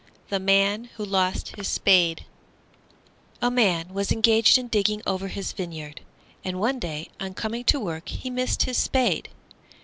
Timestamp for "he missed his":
8.09-8.79